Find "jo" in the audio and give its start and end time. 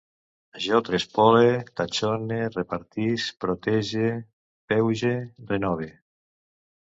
0.67-0.77